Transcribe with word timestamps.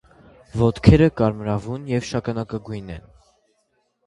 Ոտքերը 0.61 1.09
կարմրավուն 1.21 1.85
և 1.93 2.09
շագանակագույն 2.13 2.91
են։ 2.97 3.07